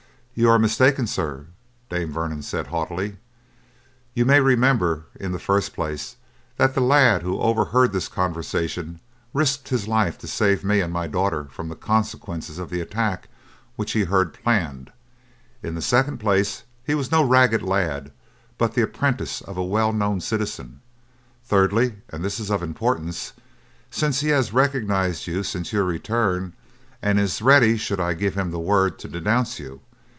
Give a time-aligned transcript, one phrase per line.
[0.33, 1.47] "You are mistaken, sir,"
[1.89, 3.17] Dame Vernon said haughtily.
[4.15, 6.15] "You may remember, in the first place,
[6.55, 9.01] that the lad who overheard this conversation
[9.33, 13.27] risked his life to save me and my daughter from the consequences of the attack
[13.75, 14.91] which he heard planned;
[15.61, 18.09] in the second place, he was no ragged lad,
[18.57, 20.79] but the apprentice of a well known citizen;
[21.43, 23.33] thirdly, and this is of importance,
[23.91, 26.53] since he has recognized you since your return,
[27.01, 29.81] and is ready should I give him the word, to denounce you.